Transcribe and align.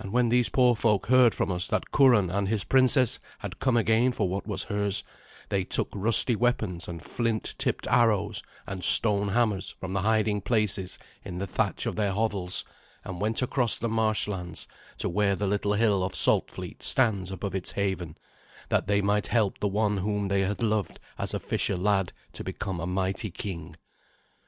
And 0.00 0.10
when 0.10 0.28
these 0.28 0.48
poor 0.48 0.74
folk 0.74 1.06
heard 1.06 1.32
from 1.32 1.52
us 1.52 1.68
that 1.68 1.92
Curan 1.92 2.30
and 2.30 2.48
his 2.48 2.64
princess 2.64 3.20
had 3.38 3.60
come 3.60 3.76
again 3.76 4.10
for 4.10 4.28
what 4.28 4.44
was 4.44 4.64
hers, 4.64 5.04
they 5.50 5.62
took 5.62 5.88
rusty 5.94 6.34
weapons 6.34 6.88
and 6.88 7.00
flint 7.00 7.54
tipped 7.56 7.86
arrows 7.86 8.42
and 8.66 8.82
stone 8.82 9.28
hammers 9.28 9.76
from 9.78 9.92
the 9.92 10.00
hiding 10.02 10.40
places 10.40 10.98
in 11.24 11.38
the 11.38 11.46
thatch 11.46 11.86
of 11.86 11.94
their 11.94 12.10
hovels, 12.12 12.64
and 13.04 13.20
went 13.20 13.40
across 13.40 13.78
the 13.78 13.88
marshlands 13.88 14.66
to 14.98 15.08
where 15.08 15.36
the 15.36 15.46
little 15.46 15.74
hill 15.74 16.02
of 16.02 16.12
Saltfleet 16.16 16.82
stands 16.82 17.30
above 17.30 17.54
its 17.54 17.70
haven, 17.70 18.18
that 18.68 18.88
they 18.88 19.00
might 19.00 19.28
help 19.28 19.60
the 19.60 19.68
one 19.68 19.98
whom 19.98 20.26
they 20.26 20.40
had 20.40 20.60
loved 20.60 20.98
as 21.18 21.32
a 21.32 21.38
fisher 21.38 21.76
lad 21.76 22.12
to 22.32 22.42
become 22.42 22.80
a 22.80 22.84
mighty 22.86 23.30
king. 23.30 23.76